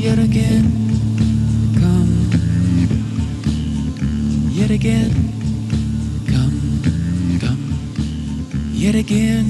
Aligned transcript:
yet 0.00 0.18
again 0.18 0.64
come. 1.78 2.30
Yet 4.50 4.70
again 4.70 5.12
come 6.26 7.38
come. 7.38 7.64
Yet 8.72 8.94
again 8.94 9.46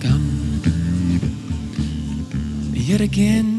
come. 0.00 0.62
Yet 2.72 3.02
again 3.02 3.57